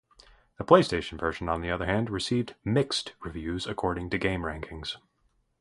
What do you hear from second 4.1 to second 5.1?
GameRankings.